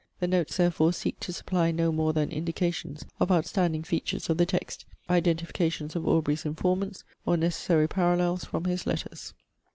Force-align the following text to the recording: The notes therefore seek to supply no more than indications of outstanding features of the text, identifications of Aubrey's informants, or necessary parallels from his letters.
The 0.19 0.25
notes 0.27 0.57
therefore 0.57 0.93
seek 0.93 1.19
to 1.19 1.31
supply 1.31 1.69
no 1.69 1.91
more 1.91 2.11
than 2.11 2.31
indications 2.31 3.05
of 3.19 3.31
outstanding 3.31 3.83
features 3.83 4.31
of 4.31 4.37
the 4.37 4.47
text, 4.47 4.83
identifications 5.11 5.95
of 5.95 6.07
Aubrey's 6.07 6.43
informants, 6.43 7.03
or 7.23 7.37
necessary 7.37 7.87
parallels 7.87 8.43
from 8.43 8.63
his 8.65 8.87
letters. 8.87 9.35